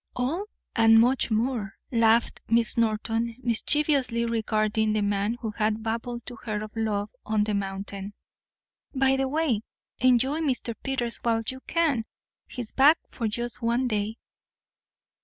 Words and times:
"All, 0.15 0.45
and 0.75 0.99
much 0.99 1.29
more," 1.29 1.75
laughed 1.91 2.41
Miss 2.49 2.75
Norton, 2.75 3.35
mischievously 3.43 4.25
regarding 4.25 4.93
the 4.93 5.03
man 5.03 5.35
who 5.41 5.51
had 5.51 5.83
babbled 5.83 6.25
to 6.25 6.37
her 6.37 6.63
of 6.63 6.75
love 6.75 7.11
on 7.23 7.43
the 7.43 7.53
mountain. 7.53 8.15
"By 8.95 9.15
the 9.15 9.27
way, 9.27 9.61
enjoy 9.99 10.39
Mr. 10.39 10.73
Peters 10.81 11.17
while 11.17 11.43
you 11.47 11.59
can. 11.67 12.05
He's 12.47 12.71
back 12.71 12.97
for 13.11 13.27
just 13.27 13.61
one 13.61 13.87
day." 13.87 14.17